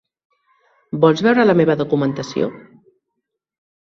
[1.03, 2.47] Vols veure la meva documentació?